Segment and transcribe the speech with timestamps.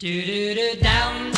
[0.00, 1.37] Do do do down,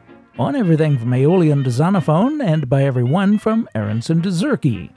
[0.39, 4.89] on everything from Aeolian to Zonophone and by everyone from Aaronson to Zurke.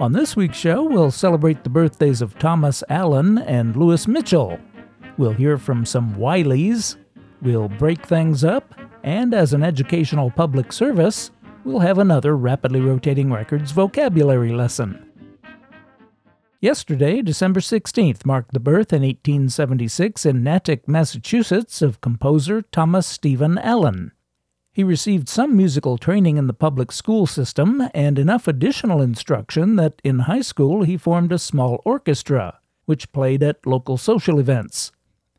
[0.00, 4.58] On this week's show, we'll celebrate the birthdays of Thomas Allen and Louis Mitchell.
[5.16, 6.96] We'll hear from some Wileys,
[7.40, 11.30] we'll break things up, and as an educational public service,
[11.64, 15.08] we'll have another Rapidly Rotating Records vocabulary lesson.
[16.60, 23.58] Yesterday, December 16th, marked the birth in 1876 in Natick, Massachusetts, of composer Thomas Stephen
[23.58, 24.12] Allen.
[24.74, 30.02] He received some musical training in the public school system and enough additional instruction that
[30.02, 34.90] in high school he formed a small orchestra, which played at local social events.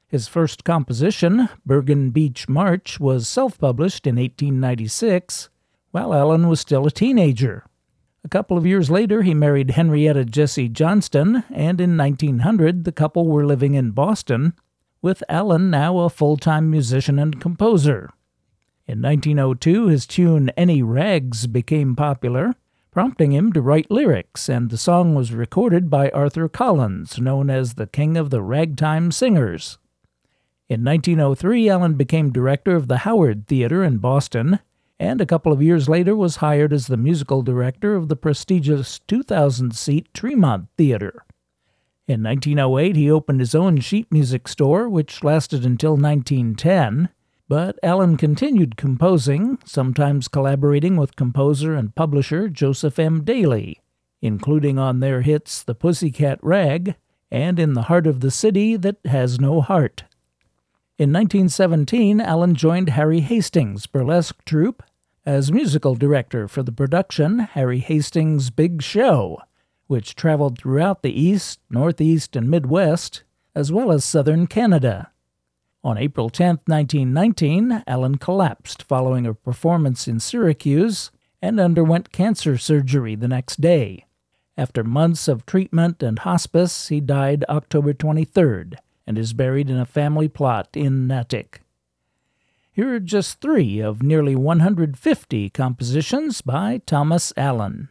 [0.07, 5.49] His first composition, Bergen Beach March, was self published in 1896,
[5.91, 7.65] while Allen was still a teenager.
[8.23, 13.27] A couple of years later, he married Henrietta Jessie Johnston, and in 1900 the couple
[13.27, 14.53] were living in Boston,
[15.01, 18.11] with Allen now a full time musician and composer.
[18.87, 22.53] In 1902, his tune Any Rags became popular,
[22.91, 27.73] prompting him to write lyrics, and the song was recorded by Arthur Collins, known as
[27.73, 29.79] the King of the Ragtime Singers.
[30.69, 34.59] In 1903, Allen became director of the Howard Theater in Boston,
[34.99, 38.99] and a couple of years later was hired as the musical director of the prestigious
[39.07, 41.25] 2,000 seat Tremont Theater.
[42.07, 47.09] In 1908, he opened his own sheet music store, which lasted until 1910,
[47.47, 53.23] but Allen continued composing, sometimes collaborating with composer and publisher Joseph M.
[53.23, 53.81] Daly,
[54.21, 56.95] including on their hits The Pussycat Rag
[57.29, 60.05] and In the Heart of the City That Has No Heart.
[60.97, 64.81] In 1917, Allen joined Harry Hastings' burlesque troupe
[65.25, 69.41] as musical director for the production Harry Hastings' Big Show,
[69.87, 73.23] which traveled throughout the East, Northeast, and Midwest,
[73.53, 75.11] as well as southern Canada.
[75.85, 81.11] On April 10, 1919, Allen collapsed following a performance in Syracuse
[81.43, 84.07] and underwent cancer surgery the next day.
[84.57, 89.85] After months of treatment and hospice, he died October 23rd and is buried in a
[89.85, 91.61] family plot in Natick.
[92.71, 97.89] Here are just three of nearly 150 compositions by Thomas Allen.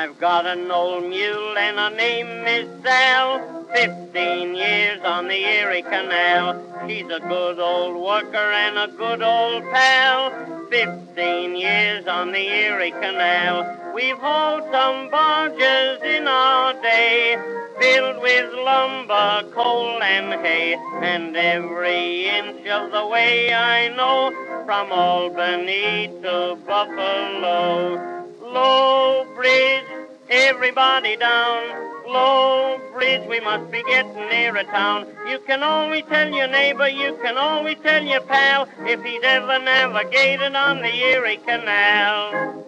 [0.00, 3.66] I've got an old mule and her name is Sal.
[3.74, 6.88] Fifteen years on the Erie Canal.
[6.88, 10.68] She's a good old worker and a good old pal.
[10.70, 13.92] Fifteen years on the Erie Canal.
[13.94, 17.36] We've hauled some barges in our day,
[17.78, 20.76] filled with lumber, coal, and hay.
[21.02, 24.32] And every inch of the way I know,
[24.64, 28.19] from Albany to Buffalo.
[28.52, 29.84] Low bridge,
[30.28, 31.62] everybody down.
[32.04, 35.06] Low bridge, we must be getting near a town.
[35.28, 39.60] You can always tell your neighbor, you can always tell your pal, if he's ever
[39.60, 42.66] navigated on the Erie Canal.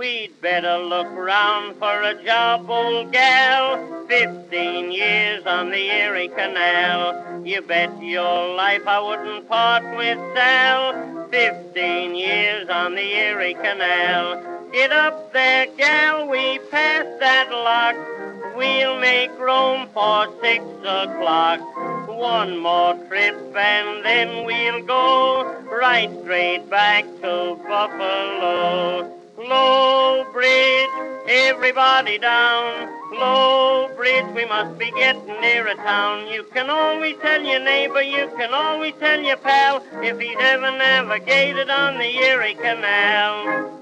[0.00, 4.06] We'd better look round for a job, old gal.
[4.08, 7.44] Fifteen years on the Erie Canal.
[7.46, 11.28] You bet your life I wouldn't part with Sal.
[11.28, 14.70] Fifteen years on the Erie Canal.
[14.72, 18.56] Get up there, gal, we pass that lock.
[18.56, 21.60] We'll make room for six o'clock.
[22.08, 29.19] One more trip and then we'll go right straight back to Buffalo.
[29.48, 30.90] Low Bridge,
[31.26, 32.90] everybody down.
[33.10, 36.28] Low Bridge, we must be getting near a town.
[36.28, 40.70] You can always tell your neighbor, you can always tell your pal, if he's ever
[40.72, 43.80] navigated on the Erie Canal.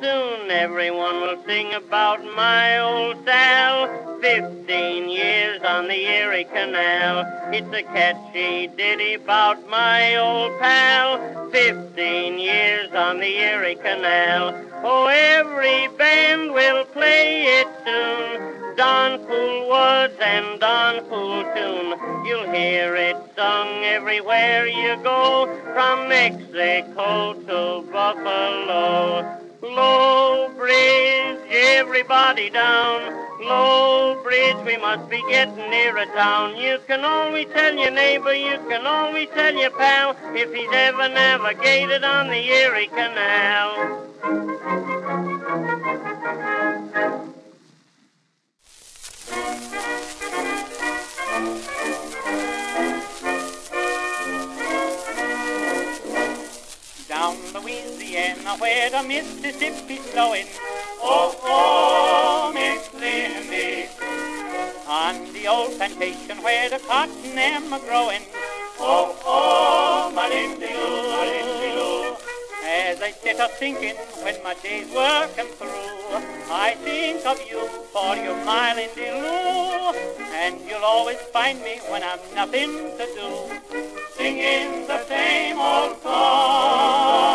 [0.00, 4.11] Soon everyone will sing about my old Sal.
[4.22, 7.26] Fifteen years on the Erie Canal.
[7.52, 11.50] It's a catchy ditty about my old pal.
[11.50, 14.54] Fifteen years on the Erie Canal.
[14.84, 18.76] Oh, every band will play it soon.
[18.76, 22.24] Don Cool Woods and Don Cool Tune.
[22.24, 29.40] You'll hear it sung everywhere you go, from Mexico to Buffalo.
[29.62, 33.31] Low Bridge, everybody down.
[33.44, 36.56] Low Bridge, we must be getting near a town.
[36.56, 41.08] You can always tell your neighbor, you can always tell your pal, if he's ever
[41.08, 44.02] navigated on the Erie Canal.
[58.12, 60.44] Louisiana where the Mississippi's flowing.
[61.00, 63.88] Oh, oh, Miss Lindy.
[64.86, 68.20] On the old plantation where the cotton am growing.
[68.78, 72.16] Oh, oh, my Lindy oh, Lindy Lou.
[72.68, 76.20] As I sit a thinking when my day's working through,
[76.52, 79.08] I think of you for your my Lindy.
[80.34, 83.82] And you'll always find me when I'm nothing to do
[84.16, 87.31] singing the same old song.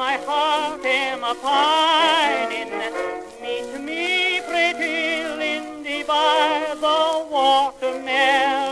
[0.00, 2.72] My heart am a pining.
[3.42, 8.69] Meet me, pretty Lindy, by the watermelon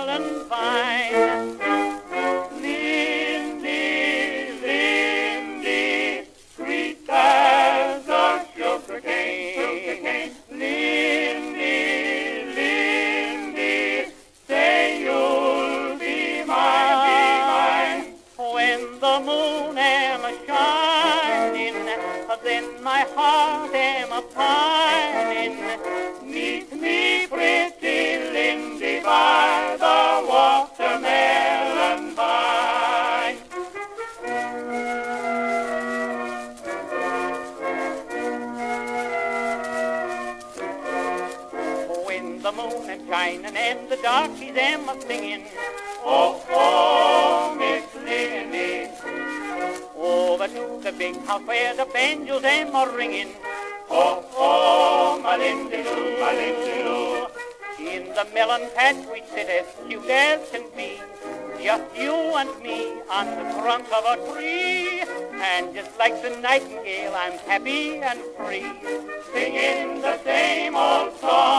[44.08, 45.44] darkies am a singing,
[46.02, 48.88] oh, oh, Miss Lindy.
[49.94, 53.32] Over to the big house where the banjos am a ringing,
[53.91, 57.27] oh, oh, my Lindy Lou, my Lindy Lou.
[57.93, 60.91] In the melon patch we sit as cute as can be,
[61.62, 65.03] just you and me on the trunk of a tree.
[65.53, 68.72] And just like the nightingale, I'm happy and free,
[69.34, 71.57] singing the same old song.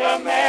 [0.00, 0.39] Watermelon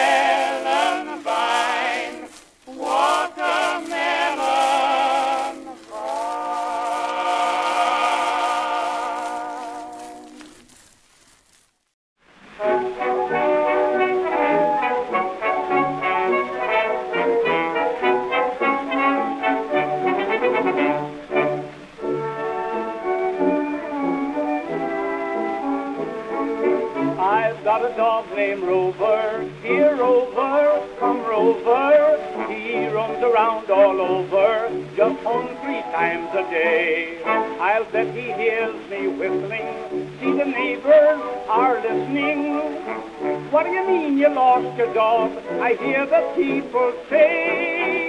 [46.36, 48.02] people say.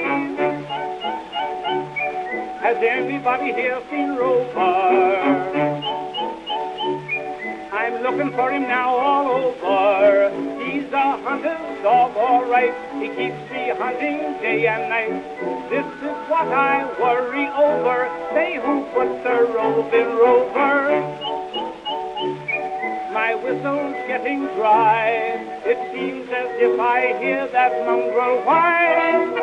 [2.62, 5.72] Has anybody here seen Rover?
[7.72, 10.30] I'm looking for him now all over.
[10.64, 12.72] He's a hunter's dog, all right.
[13.00, 15.70] He keeps me hunting day and night.
[15.70, 18.08] This is what I worry over.
[18.34, 21.31] Say who put the roving rover?
[23.12, 25.10] My whistle's getting dry.
[25.66, 29.36] It seems as if I hear that mongrel whine.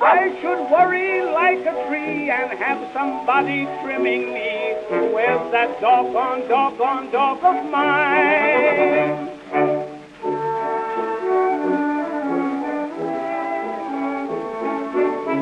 [0.00, 4.76] I should worry like a tree and have somebody trimming me.
[5.14, 9.28] Where's that doggone, doggone dog of mine?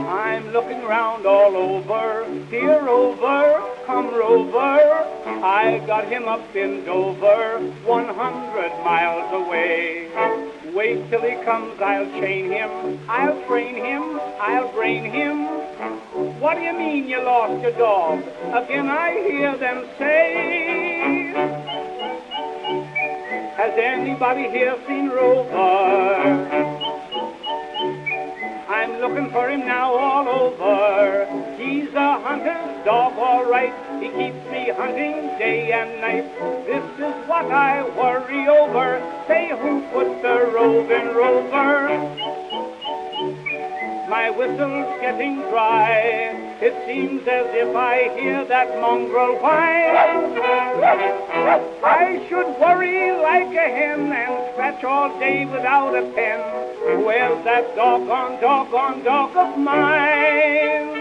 [0.08, 4.82] I'm looking round all over, here over, come rover.
[5.44, 10.10] I got him up in Dover, 100 miles away.
[10.74, 15.46] Wait till he comes, I'll chain him, I'll train him, I'll brain him.
[16.40, 18.20] What do you mean you lost your dog?
[18.52, 21.32] Again I hear them say.
[23.56, 25.54] Has anybody here seen Rover?
[28.68, 31.45] I'm looking for him now all over.
[31.86, 33.72] He's a hunter's dog, all right.
[34.02, 36.26] He keeps me hunting day and night.
[36.66, 38.98] This is what I worry over.
[39.28, 41.86] Say who put the roving rover?
[44.10, 46.58] My whistle's getting dry.
[46.60, 49.94] It seems as if I hear that mongrel whine.
[51.84, 56.40] I should worry like a hen and scratch all day without a pen.
[57.04, 60.96] Where's that doggone, doggone dog of mine?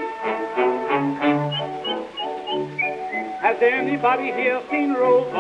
[3.46, 5.36] Has anybody here seen Rover?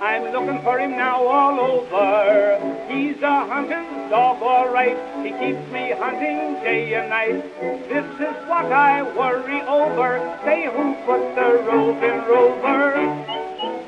[0.00, 2.86] I'm looking for him now all over.
[2.88, 4.96] He's a hunting dog, all right.
[5.26, 7.42] He keeps me hunting day and night.
[7.88, 10.38] This is what I worry over.
[10.44, 13.81] Say who put the roving rover?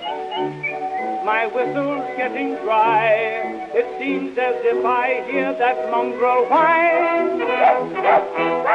[1.24, 3.70] My whistle's getting dry.
[3.72, 7.40] It seems as if I hear that mongrel whine.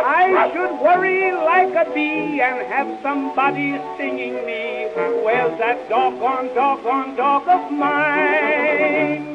[0.02, 4.90] I should worry like a bee and have somebody stinging me.
[5.24, 9.29] Where's that doggone, doggone dog of mine?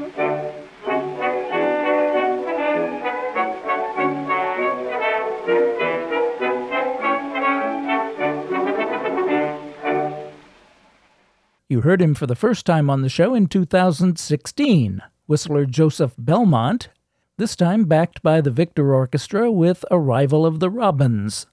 [11.66, 16.90] You heard him for the first time on the show in 2016, whistler Joseph Belmont,
[17.38, 21.46] this time backed by the Victor Orchestra with Arrival of the Robins.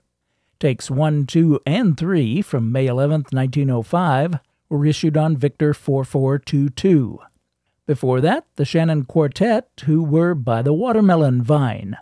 [0.60, 7.20] Takes 1, 2, and 3 from May 11, 1905 were issued on Victor 4422.
[7.88, 11.98] Before that, the Shannon Quartet, who were By the Watermelon Vine.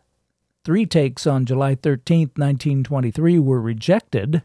[0.66, 4.42] Three takes on July 13, 1923 were rejected,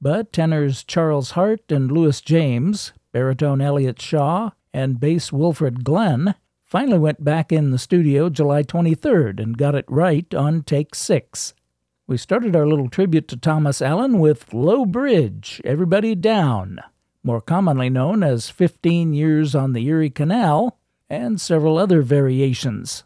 [0.00, 6.98] but tenors Charles Hart and Louis James, baritone Elliott Shaw, and bass Wilfred Glenn finally
[6.98, 11.54] went back in the studio July 23rd and got it right on take six.
[12.08, 16.80] We started our little tribute to Thomas Allen with Low Bridge, Everybody Down,
[17.22, 20.76] more commonly known as 15 Years on the Erie Canal,
[21.08, 23.04] and several other variations.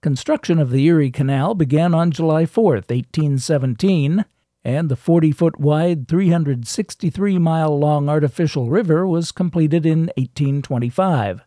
[0.00, 4.24] Construction of the Erie Canal began on July 4, 1817,
[4.66, 11.42] and the 40 foot wide, 363 mile long artificial river was completed in 1825.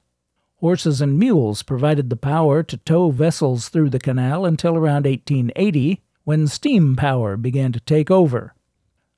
[0.62, 6.02] Horses and mules provided the power to tow vessels through the canal until around 1880,
[6.24, 8.54] when steam power began to take over.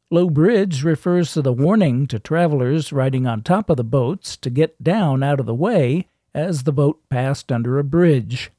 [0.09, 4.49] Low bridge refers to the warning to travelers riding on top of the boats to
[4.49, 8.49] get down out of the way as the boat passed under a bridge.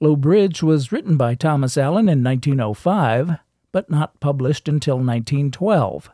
[0.00, 3.38] Low Bridge was written by Thomas Allen in 1905,
[3.76, 6.08] but not published until 1912.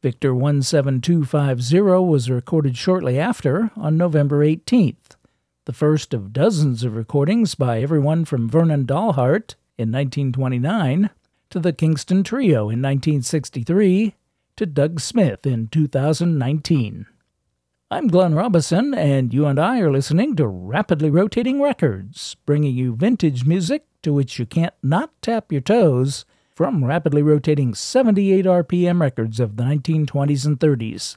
[0.00, 5.16] Victor 17250 was recorded shortly after on November 18th,
[5.66, 11.10] the first of dozens of recordings by everyone from Vernon Dalhart in 1929
[11.50, 14.14] to the Kingston Trio in 1963
[14.56, 17.04] to Doug Smith in 2019.
[17.90, 22.96] I'm Glenn Robison, and you and I are listening to Rapidly Rotating Records, bringing you
[22.96, 29.00] vintage music to which you can't not tap your toes from rapidly rotating 78 RPM
[29.00, 31.16] records of the 1920s and 30s.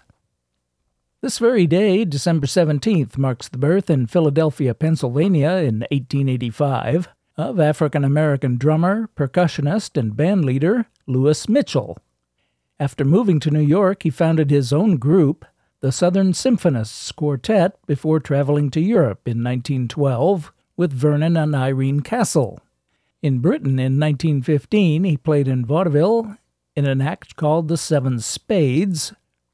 [1.21, 8.03] This very day, December 17th, marks the birth in Philadelphia, Pennsylvania in 1885 of African
[8.03, 11.97] American drummer, percussionist, and bandleader Louis Mitchell.
[12.79, 15.45] After moving to New York, he founded his own group,
[15.81, 22.59] the Southern Symphonists Quartet, before traveling to Europe in 1912 with Vernon and Irene Castle.
[23.21, 26.37] In Britain in 1915, he played in vaudeville
[26.75, 29.13] in an act called The Seven Spades,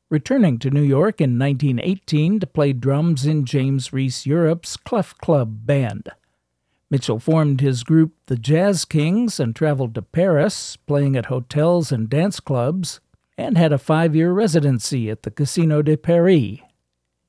[0.09, 5.65] returning to New York in 1918 to play drums in James Reese Europe's Clef Club
[5.65, 6.09] band.
[6.89, 12.09] Mitchell formed his group the Jazz Kings and traveled to Paris, playing at hotels and
[12.09, 12.99] dance clubs,
[13.37, 16.59] and had a five year residency at the Casino de Paris.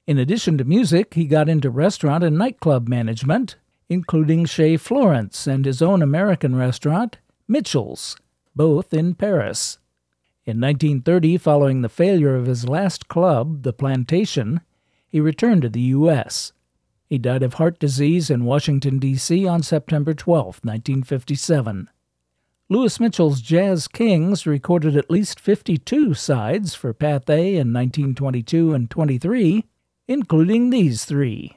[0.07, 3.57] In addition to music, he got into restaurant and nightclub management,
[3.89, 8.17] including Chez Florence and his own American restaurant, Mitchell's,
[8.55, 9.79] both in Paris.
[10.47, 14.61] In 1930, following the failure of his last club, The Plantation,
[15.09, 16.53] he returned to the U.S.
[17.09, 19.47] He died of heart disease in Washington, D.C.
[19.47, 21.89] on September 12, 1957.
[22.71, 29.65] Louis Mitchell's Jazz Kings recorded at least 52 sides for Pathé in 1922 and 23,
[30.09, 31.55] including these three.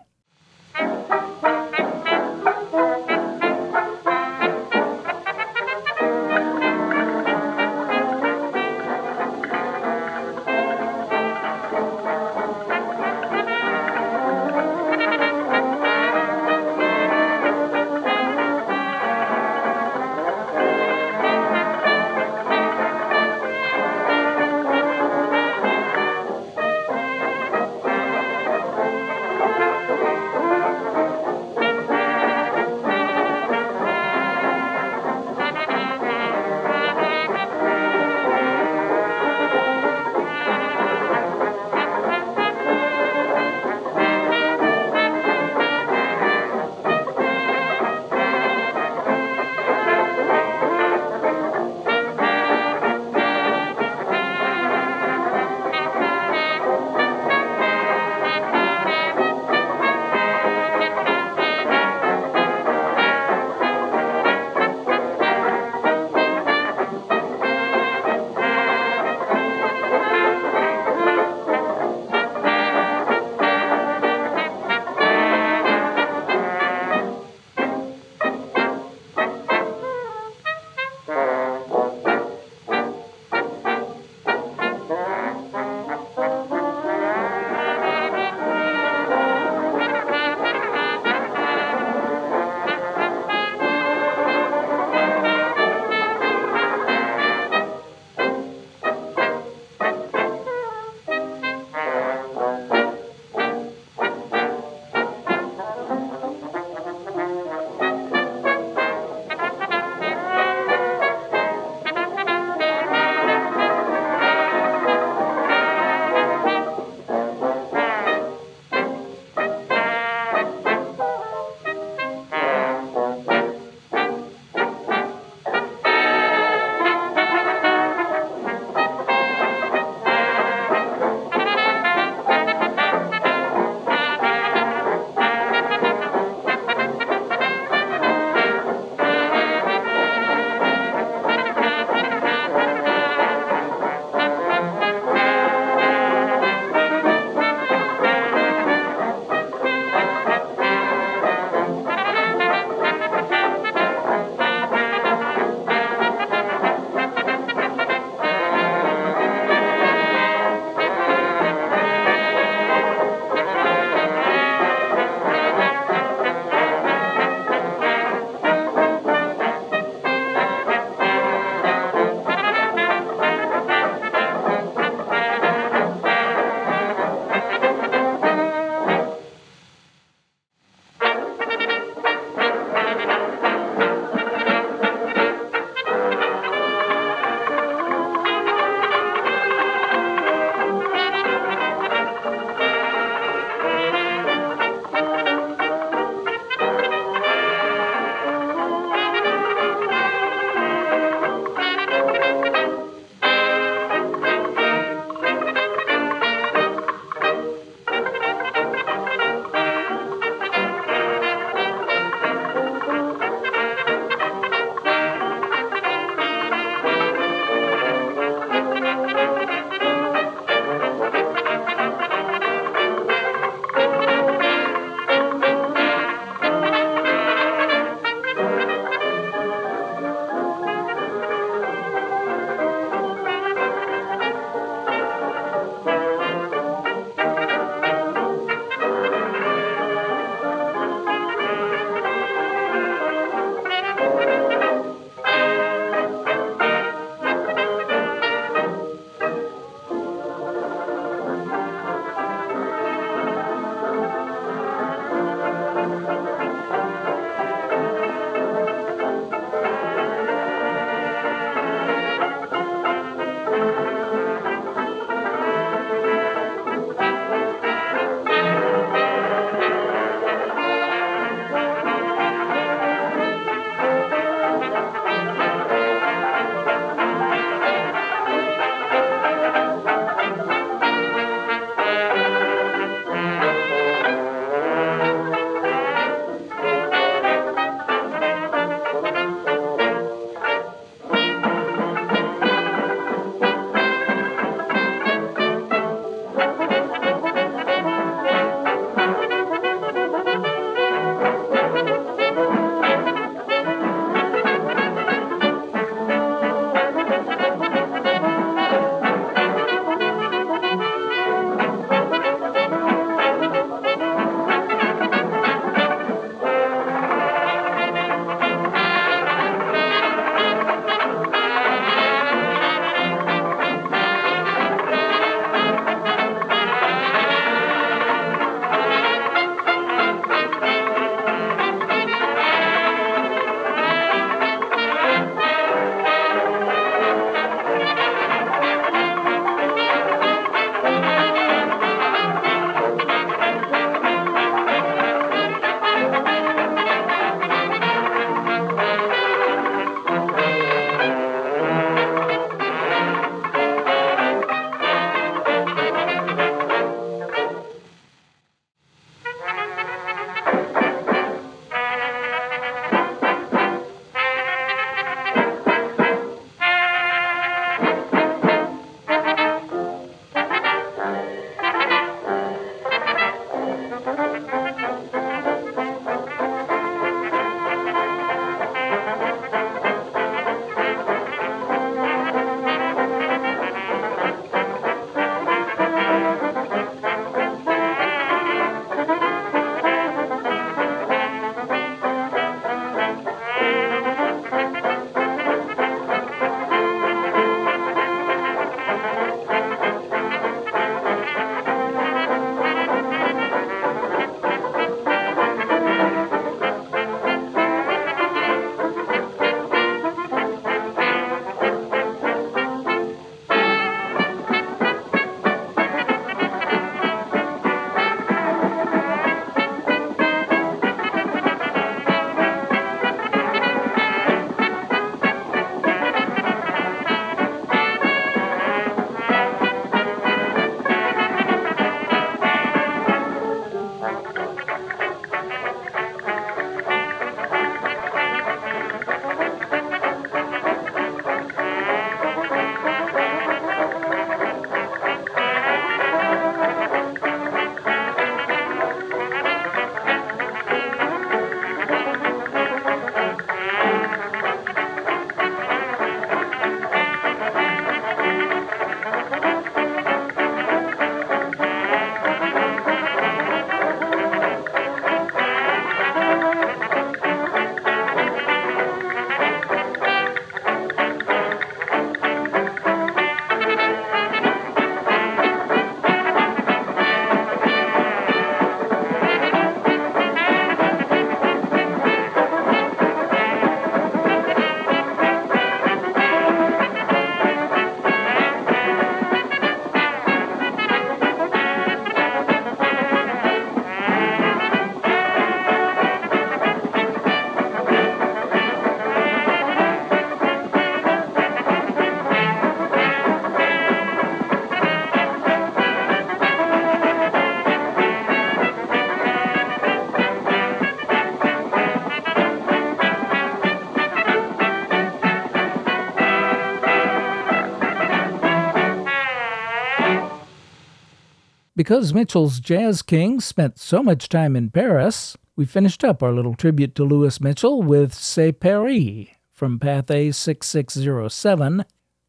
[521.87, 526.53] Because Mitchell's Jazz King spent so much time in Paris, we finished up our little
[526.53, 531.85] tribute to Louis Mitchell with C'est Paris from Pathé 6607,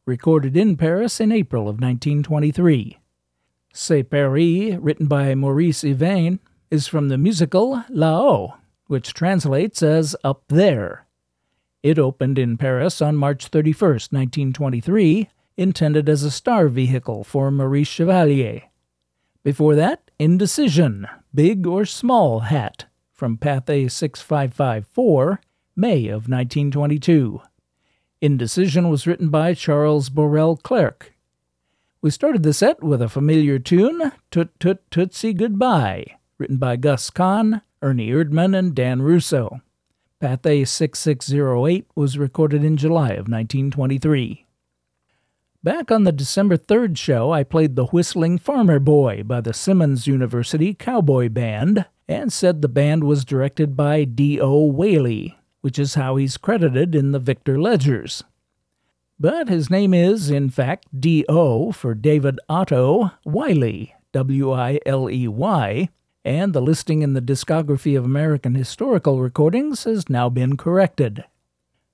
[0.07, 2.99] recorded in Paris in April of 1923.
[3.73, 6.39] C'est Paris, written by Maurice Yvain,
[6.71, 8.53] is from the musical Là-haut,
[8.87, 11.09] which translates as Up There.
[11.83, 17.89] It opened in Paris on March 31, 1923, intended as a star vehicle for Maurice
[17.89, 18.63] Chevalier.
[19.45, 25.41] Before that, Indecision, Big or Small Hat, from Pathé 6554,
[25.77, 27.41] May of 1922.
[28.21, 31.15] Indecision was written by Charles Borel Clerc.
[32.03, 37.11] We started the set with a familiar tune, Toot Toot Tootsie Goodbye, written by Gus
[37.11, 39.61] Kahn, Ernie Erdman, and Dan Russo.
[40.21, 44.48] Pathé 6608 was recorded in July of 1923.
[45.69, 50.07] Back on the December 3rd show, I played The Whistling Farmer Boy by the Simmons
[50.07, 54.65] University Cowboy Band and said the band was directed by D.O.
[54.65, 58.25] Whaley, which is how he's credited in the Victor Ledgers.
[59.21, 61.73] But his name is, in fact, D.O.
[61.73, 65.91] for David Otto Wiley, W I L E Y,
[66.25, 71.25] and the listing in the Discography of American Historical Recordings has now been corrected.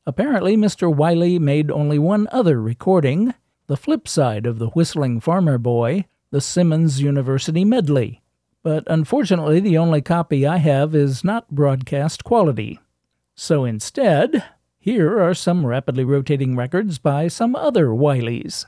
[0.06, 0.94] Apparently, Mr.
[0.94, 3.34] Wiley made only one other recording,
[3.66, 8.20] the flip side of the Whistling Farmer Boy, the Simmons University Medley.
[8.62, 12.78] But unfortunately, the only copy I have is not broadcast quality.
[13.34, 14.44] So instead,
[14.78, 18.66] here are some rapidly rotating records by some other Wileys.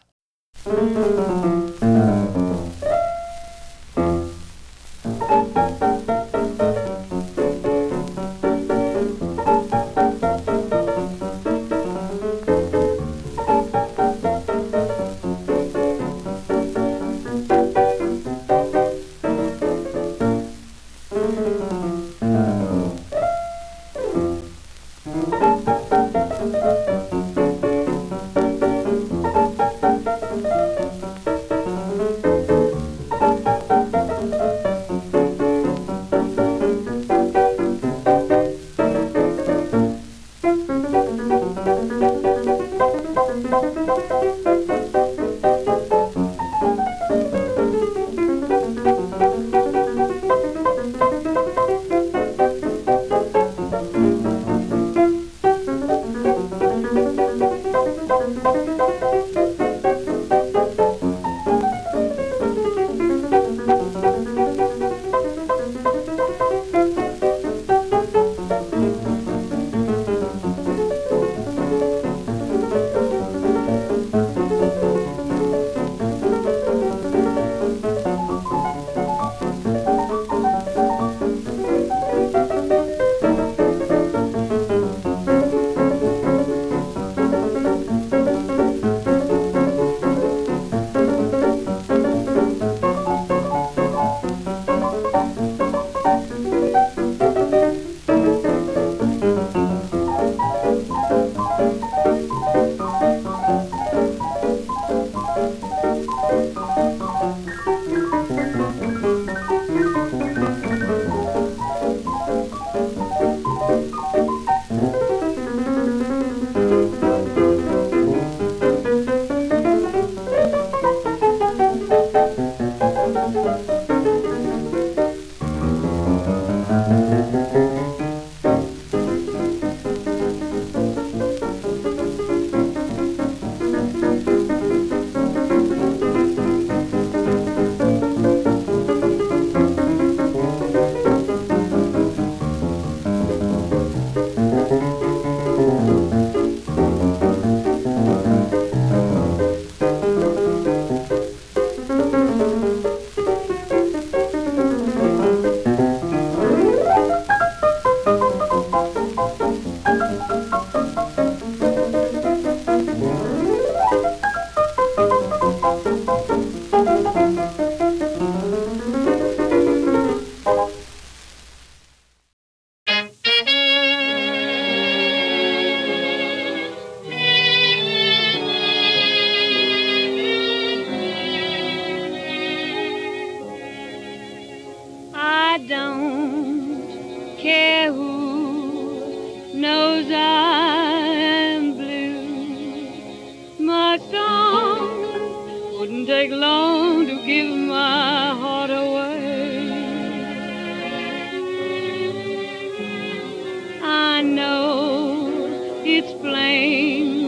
[205.88, 207.26] it's plain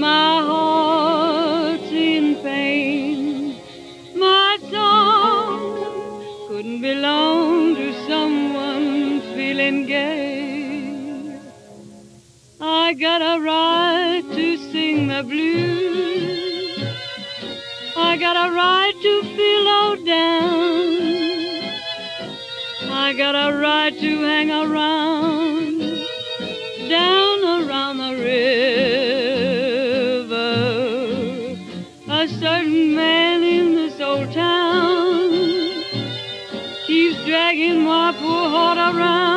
[0.00, 3.54] my heart's in pain.
[4.16, 11.38] My song couldn't belong to someone feeling gay.
[12.60, 16.82] I got a right to sing the blues.
[17.96, 20.90] I got a right to feel low down.
[22.90, 25.80] I got a right to hang around
[26.88, 27.29] down
[28.20, 29.56] river.
[32.08, 35.30] A certain man in this old town
[36.86, 39.29] keeps dragging my poor heart around.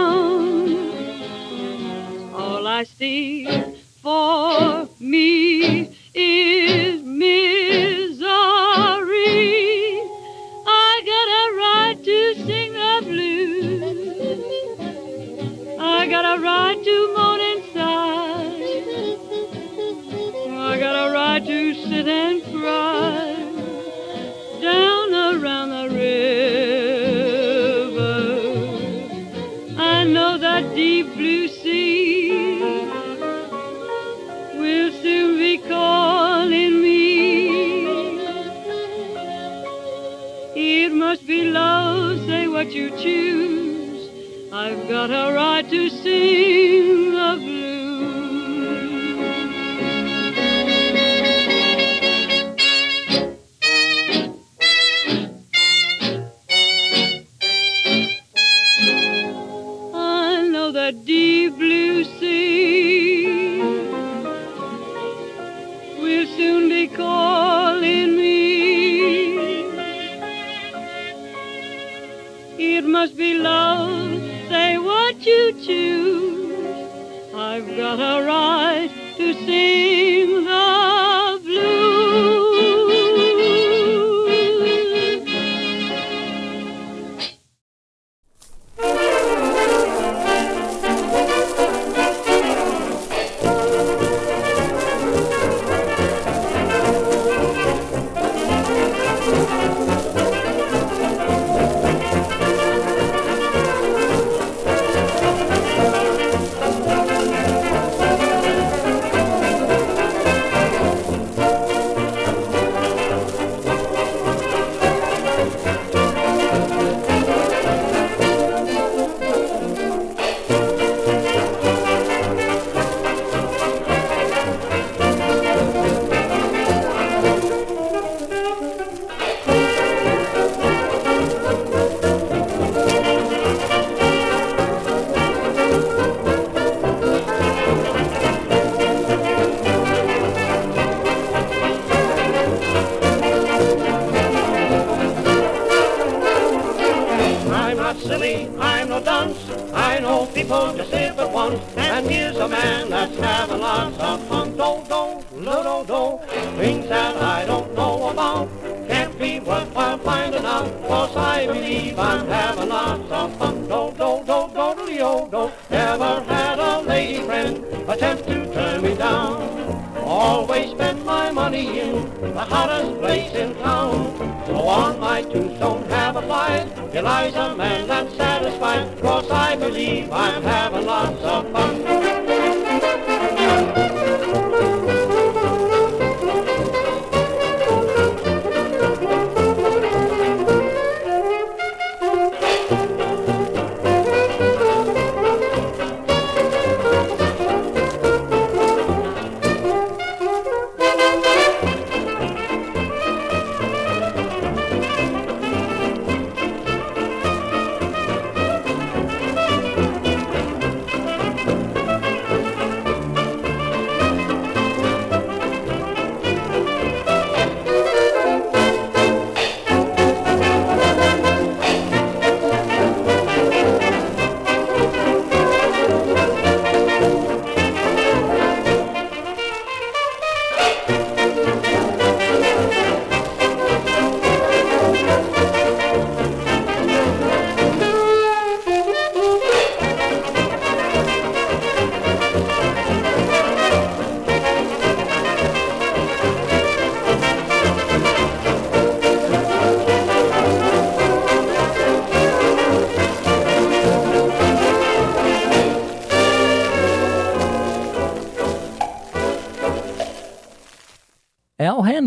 [72.94, 77.34] must be love, say what you choose.
[77.34, 80.23] I've got a right to sing.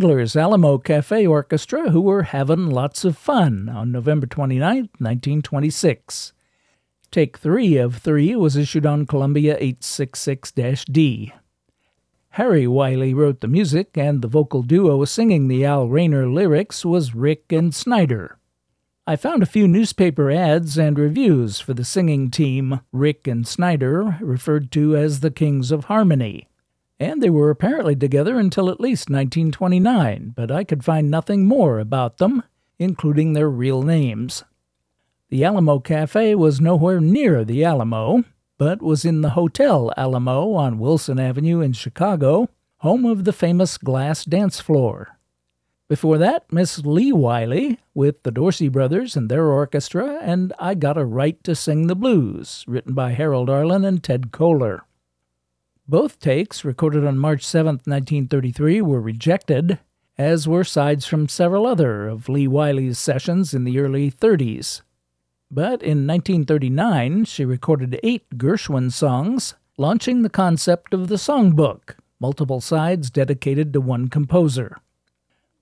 [0.06, 6.32] Handler's Alamo Cafe Orchestra, who were having lots of fun on November 29, 1926.
[7.10, 11.32] Take 3 of 3 was issued on Columbia 866 D.
[12.28, 17.16] Harry Wiley wrote the music, and the vocal duo singing the Al Rayner lyrics was
[17.16, 18.38] Rick and Snyder.
[19.08, 24.18] I found a few newspaper ads and reviews for the singing team Rick and Snyder,
[24.20, 26.46] referred to as the Kings of Harmony.
[26.98, 31.78] And they were apparently together until at least 1929, but I could find nothing more
[31.78, 32.42] about them,
[32.78, 34.44] including their real names.
[35.28, 38.24] The Alamo Cafe was nowhere near the Alamo,
[38.58, 43.76] but was in the Hotel Alamo on Wilson Avenue in Chicago, home of the famous
[43.76, 45.18] glass dance floor.
[45.88, 50.98] Before that, Miss Lee Wiley with the Dorsey Brothers and their orchestra, and I Got
[50.98, 54.80] a Right to Sing the Blues, written by Harold Arlen and Ted Koehler.
[55.88, 59.78] Both takes, recorded on March 7, 1933, were rejected,
[60.18, 64.82] as were sides from several other of Lee Wiley's sessions in the early 30s.
[65.48, 72.60] But in 1939, she recorded eight Gershwin songs, launching the concept of the songbook, multiple
[72.60, 74.78] sides dedicated to one composer.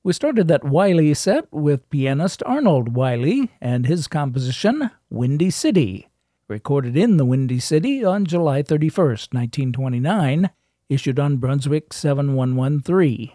[0.02, 6.08] We started that Wiley set with pianist Arnold Wiley and his composition, Windy City,
[6.48, 10.50] recorded in the Windy City on July 31, 1929,
[10.88, 13.30] issued on Brunswick 7113.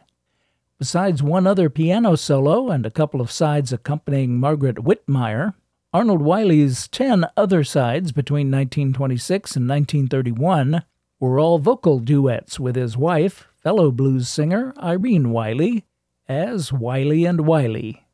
[0.77, 5.55] Besides one other piano solo and a couple of sides accompanying Margaret Whitmire,
[5.91, 10.83] Arnold Wiley's ten other sides between 1926 and 1931
[11.19, 15.85] were all vocal duets with his wife, fellow blues singer Irene Wiley,
[16.27, 18.05] as Wiley and Wiley.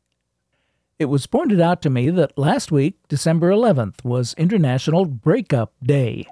[0.98, 6.24] It was pointed out to me that last week, December 11th, was International Breakup Day,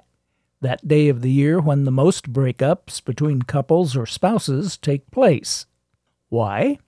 [0.59, 5.67] that day of the year when the most breakups between couples or spouses take place.
[6.29, 6.79] Why?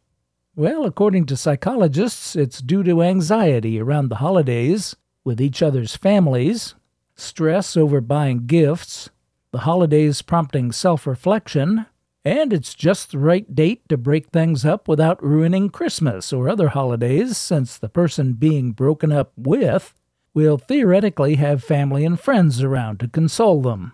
[0.55, 6.73] Well, according to psychologists, it's due to anxiety around the holidays with each other's families,
[7.13, 9.11] stress over buying gifts,
[9.51, 11.86] the holidays prompting self reflection,
[12.28, 16.67] and it's just the right date to break things up without ruining Christmas or other
[16.67, 19.93] holidays, since the person being broken up with
[20.34, 23.93] will theoretically have family and friends around to console them.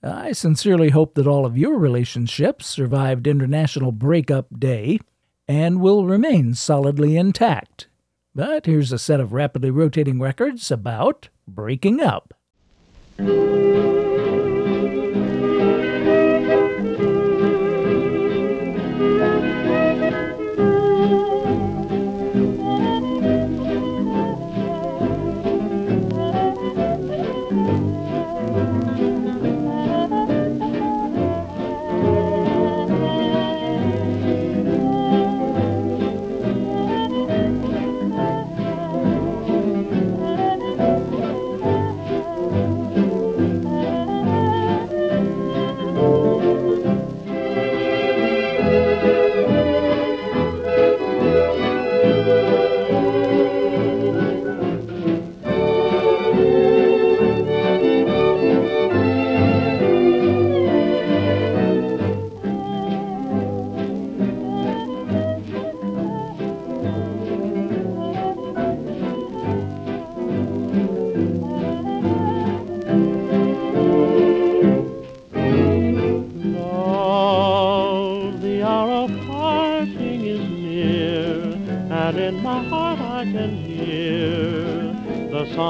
[0.00, 5.00] I sincerely hope that all of your relationships survived International Breakup Day
[5.48, 7.88] and will remain solidly intact.
[8.32, 12.32] But here's a set of rapidly rotating records about breaking up.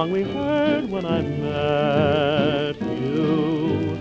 [0.01, 3.99] Song we heard when I met you.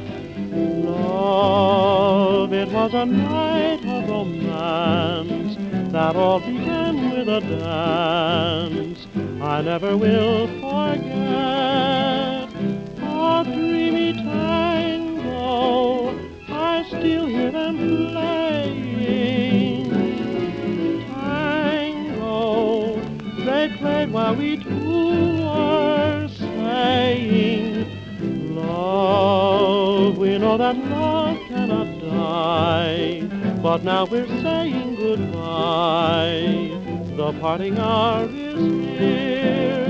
[0.85, 5.57] Love, it was a night of romance
[5.91, 9.07] that all began with a dance.
[9.41, 12.47] I never will forget
[13.03, 15.37] our dreamy tango.
[16.47, 17.77] I still hear them
[18.13, 19.89] playing
[21.13, 23.01] tango.
[23.43, 24.88] They played while we two
[30.49, 33.21] know that love cannot die,
[33.61, 36.71] but now we're saying goodbye.
[37.15, 39.88] The parting hour is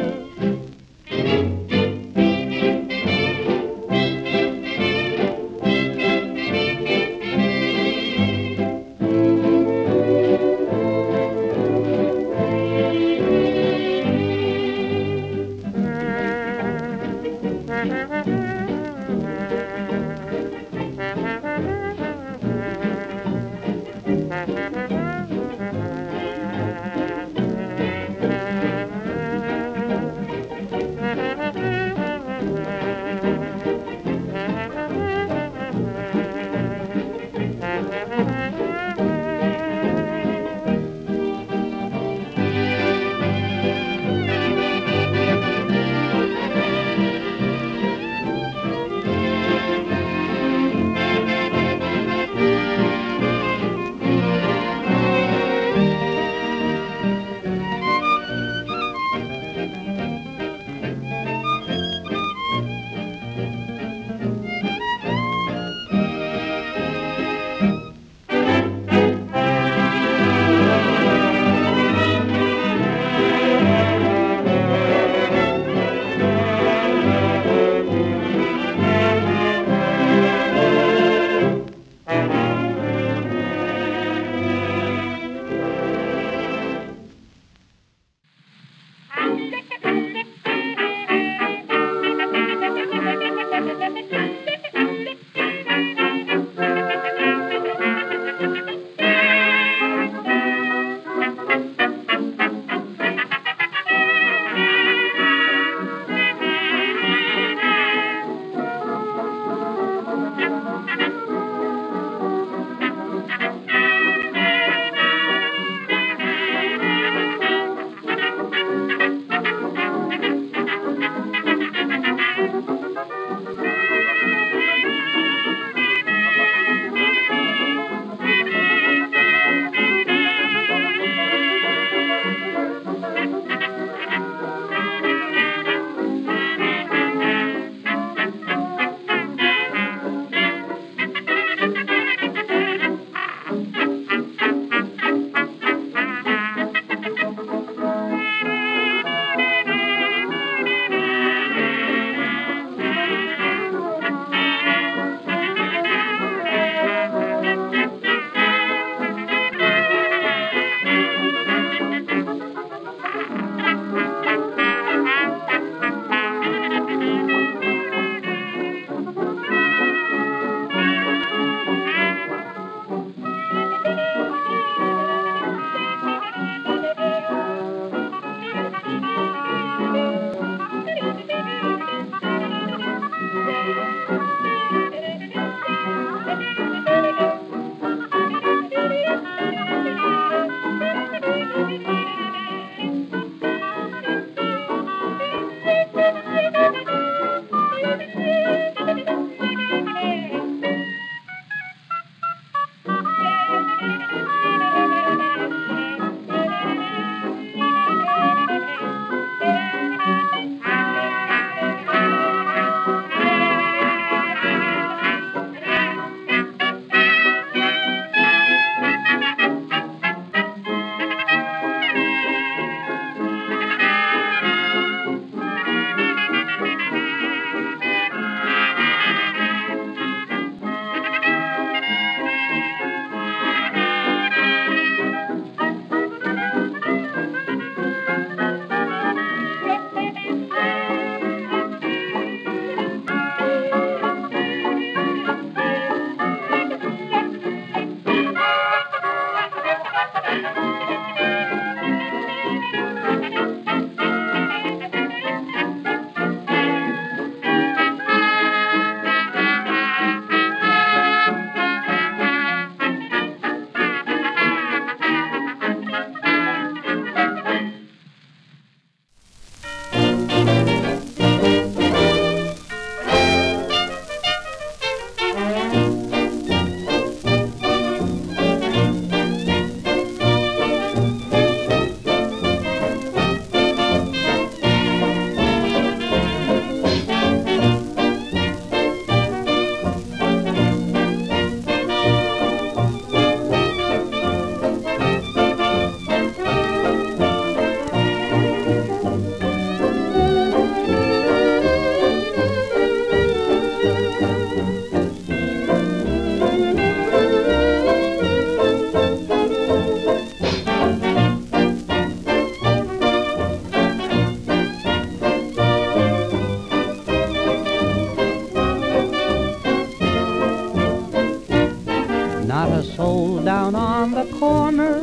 [323.00, 325.00] sold down on the corner,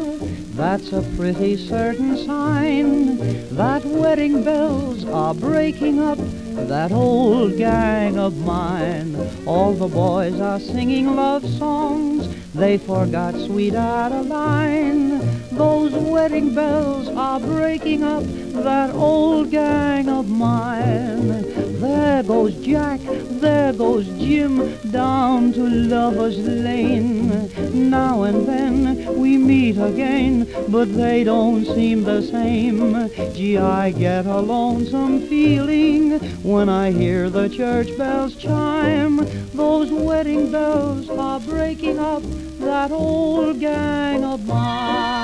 [0.53, 3.17] that's a pretty certain sign
[3.57, 6.19] that wedding bells are breaking up
[6.69, 9.17] that old gang of mine.
[9.47, 15.19] All the boys are singing love songs, they forgot sweet Adeline.
[15.53, 18.25] Those wedding bells are breaking up
[18.63, 21.66] that old gang of mine.
[21.79, 27.51] There goes Jack, there goes Jim, down to Lover's Lane.
[27.91, 33.11] Now and then we meet again, but they don't seem the same.
[33.35, 39.27] Gee, I get a lonesome feeling when I hear the church bells chime.
[39.53, 42.23] Those wedding bells are breaking up
[42.61, 45.17] that old gang of mine.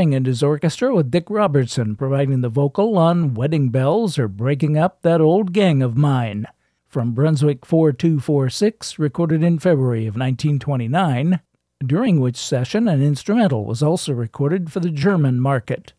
[0.00, 4.78] Herring and his orchestra with Dick Robertson providing the vocal on Wedding Bells or Breaking
[4.78, 6.46] Up That Old Gang of Mine.
[6.88, 11.40] From Brunswick 4246, recorded in February of 1929,
[11.84, 15.92] during which session an instrumental was also recorded for the German market.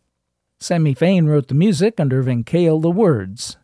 [0.59, 3.57] Sammy Fain wrote the music and Irving Kahal the words.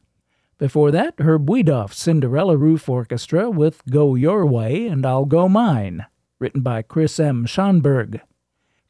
[0.59, 6.05] Before that, Herb Wiedoeft's Cinderella Roof Orchestra with Go Your Way and I'll Go Mine,
[6.37, 7.47] written by Chris M.
[7.47, 8.21] Schonberg.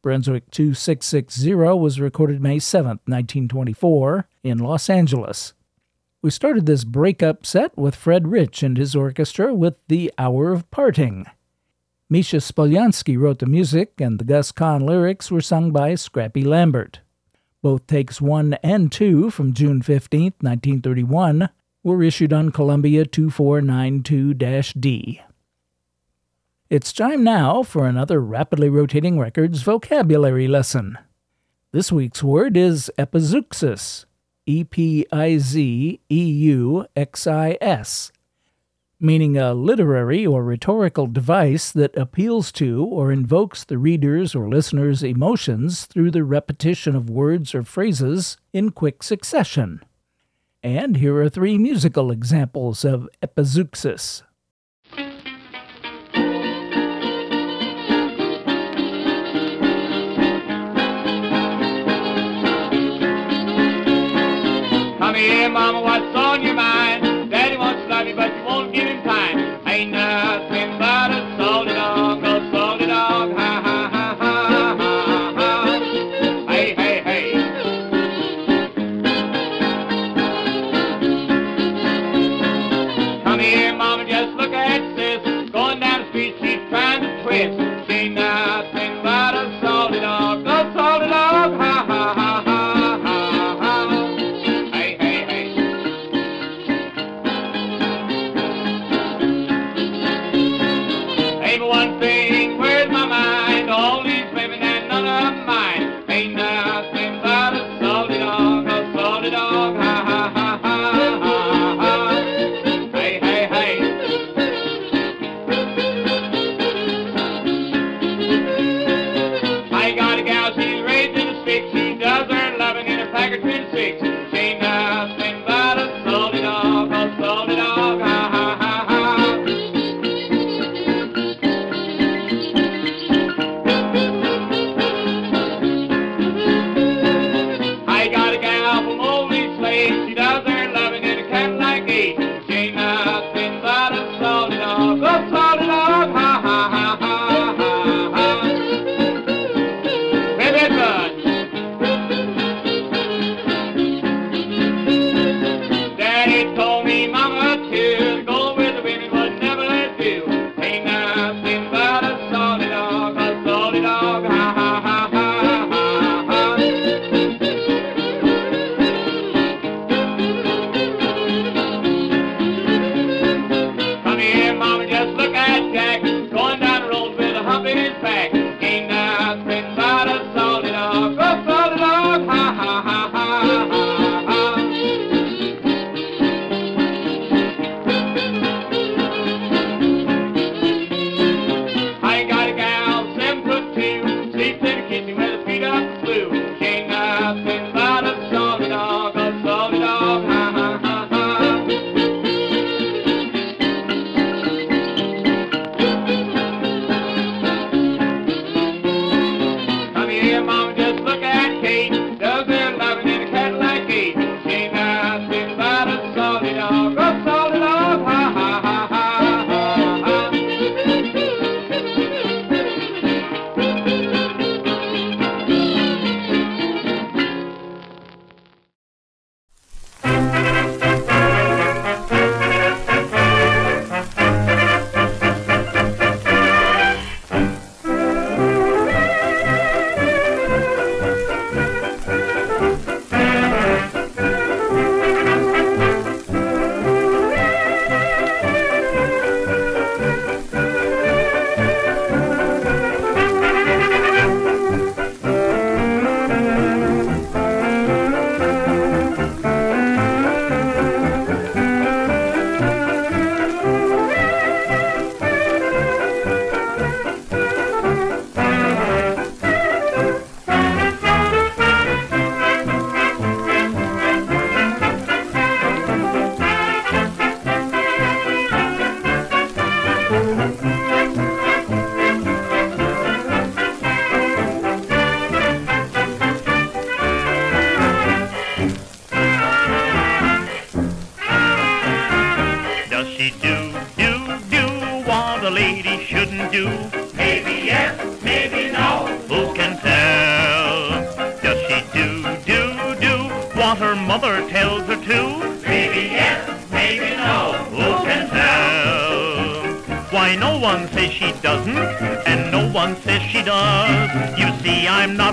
[0.02, 5.54] Brunswick 2660 was recorded May 7, 1924, in Los Angeles.
[6.22, 10.70] We started this breakup set with Fred Rich and his orchestra with The Hour of
[10.72, 11.26] Parting.
[12.10, 17.02] Misha Spolyansky wrote the music, and the Gus Kahn lyrics were sung by Scrappy Lambert.
[17.62, 21.50] Both takes 1 and 2 from June 15, 1931,
[21.84, 24.34] were issued on Columbia 2492
[24.80, 25.22] D.
[26.70, 30.98] It's time now for another Rapidly Rotating Records vocabulary lesson.
[31.72, 34.04] This week's word is epizeuxis,
[34.46, 38.12] E P I Z E U X I S,
[39.00, 45.04] meaning a literary or rhetorical device that appeals to or invokes the reader's or listener's
[45.04, 49.80] emotions through the repetition of words or phrases in quick succession.
[50.62, 54.24] And here are three musical examples of epizeuxis.
[65.58, 67.32] Mama, what's on your mind?
[67.32, 69.07] Daddy wants to love you, but you won't give him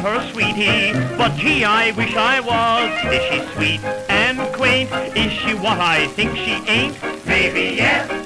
[0.04, 2.90] her sweetie, but gee, I wish I was.
[3.10, 3.80] Is she sweet
[4.10, 4.90] and quaint?
[5.16, 6.94] Is she what I think she ain't?
[7.24, 8.23] Maybe yes,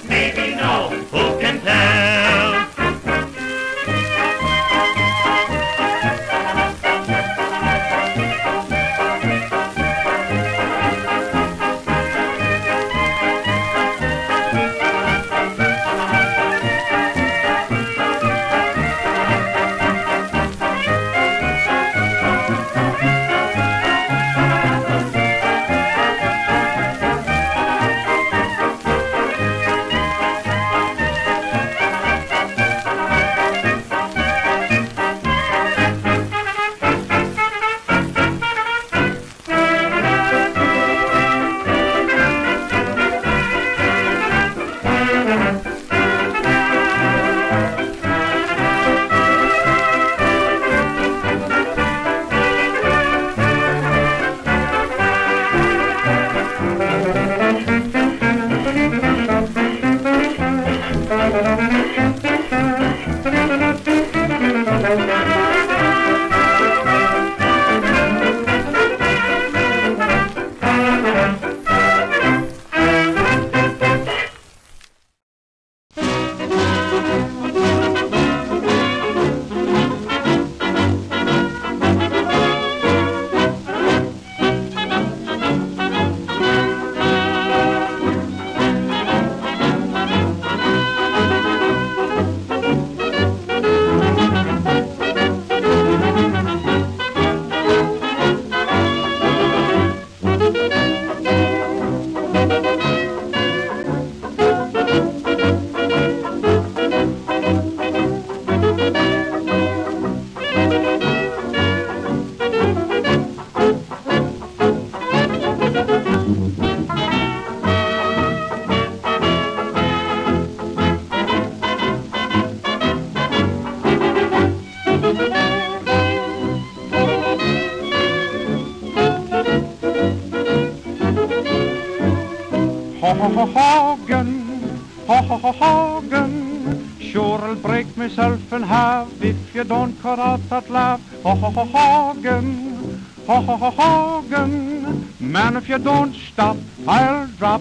[141.25, 146.57] Hagen, Hagen, man, if you don't stop,
[146.87, 147.61] I'll drop.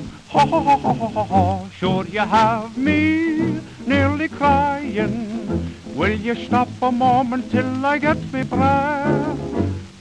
[1.80, 5.74] Sure you have me nearly crying.
[5.95, 9.39] Will you stop a moment till I get me breath?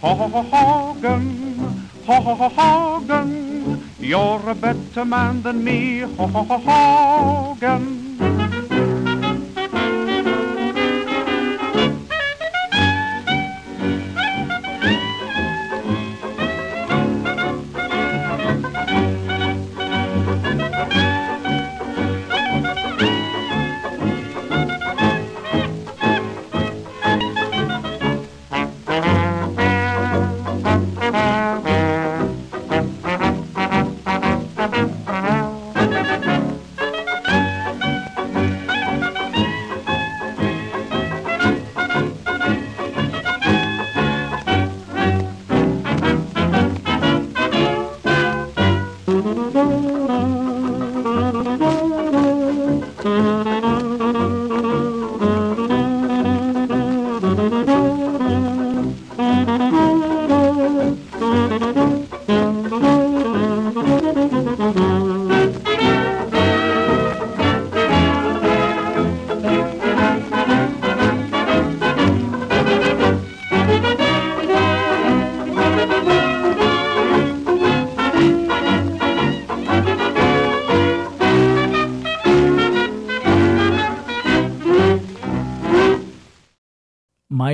[0.02, 1.58] Hagen,
[2.06, 3.56] Hagen.
[3.98, 7.95] You're a better man than me, Ho, Hogan.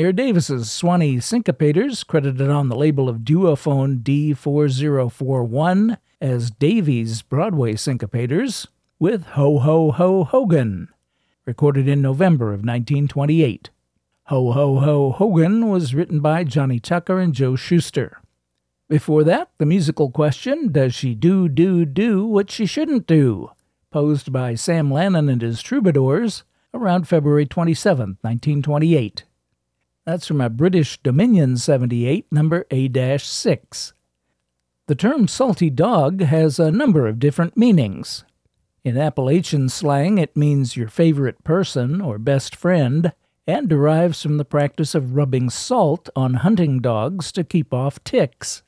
[0.03, 8.67] Meyer Davis's Swanee Syncopators, credited on the label of Duophone D4041 as Davies Broadway Syncopators,
[8.99, 10.89] with Ho Ho Ho Hogan.
[11.47, 13.71] recorded in November of 1928.
[14.25, 18.21] Ho Ho Ho Hogan was written by Johnny Tucker and Joe Schuster.
[18.89, 23.53] Before that, the musical question, Does she do, do, do what she shouldn't do?
[23.93, 26.43] posed by Sam Lanin and his troubadours
[26.75, 29.23] around February 27, 1928.
[30.05, 33.93] That's from a British Dominion 78, number A 6.
[34.89, 38.25] The term salty dog has a number of different meanings.
[38.83, 43.13] In Appalachian slang, it means your favorite person or best friend,
[43.47, 48.65] and derives from the practice of rubbing salt on hunting dogs to keep off ticks.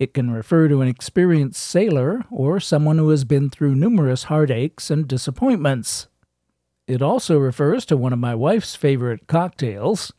[0.00, 4.90] It can refer to an experienced sailor or someone who has been through numerous heartaches
[4.90, 6.08] and disappointments.
[6.88, 10.12] It also refers to one of my wife's favorite cocktails,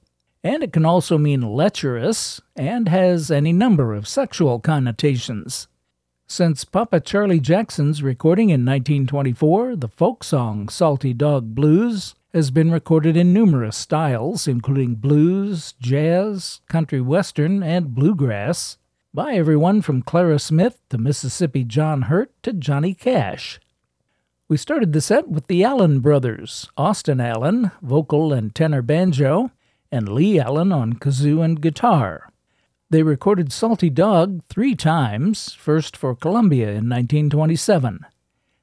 [0.44, 5.68] and it can also mean lecherous and has any number of sexual connotations.
[6.30, 12.70] Since Papa Charlie Jackson's recording in 1924, the folk song Salty Dog Blues has been
[12.70, 18.78] recorded in numerous styles, including blues, jazz, country western, and bluegrass,
[19.14, 23.60] by everyone from Clara Smith to Mississippi John Hurt to Johnny Cash.
[24.50, 29.52] We started the set with the Allen brothers, Austin Allen, vocal and tenor banjo,
[29.92, 32.30] and Lee Allen on kazoo and guitar.
[32.90, 38.06] They recorded Salty Dog three times, first for Columbia in 1927.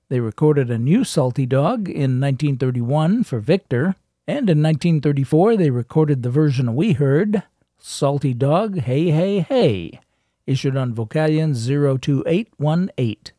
[0.08, 3.96] They recorded a new Salty Dog in 1931 for Victor,
[4.26, 7.42] and in 1934 they recorded the version we heard,
[7.78, 10.00] Salty Dog Hey Hey Hey,
[10.46, 13.33] issued on Vocalion 02818.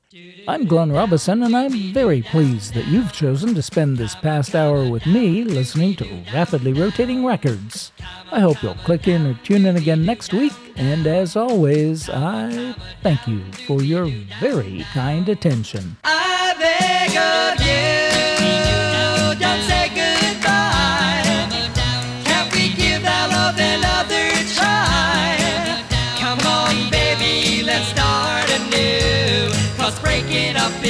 [0.47, 4.89] I'm Glenn Robison, and I'm very pleased that you've chosen to spend this past hour
[4.89, 7.91] with me listening to Rapidly Rotating Records.
[8.31, 12.75] I hope you'll click in or tune in again next week, and as always, I
[13.03, 14.05] thank you for your
[14.39, 15.97] very kind attention.
[16.05, 18.14] I beg of you,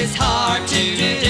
[0.05, 1.24] is hard to do.